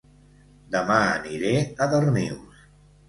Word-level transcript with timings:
Dema 0.75 0.97
aniré 1.17 1.53
a 1.63 1.89
Darnius 1.93 2.65